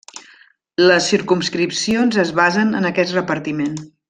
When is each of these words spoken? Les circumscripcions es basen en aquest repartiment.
Les 0.91 1.09
circumscripcions 1.13 2.19
es 2.27 2.35
basen 2.43 2.75
en 2.81 2.93
aquest 2.93 3.19
repartiment. 3.23 3.81